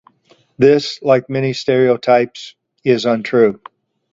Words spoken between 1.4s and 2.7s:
stereotypes,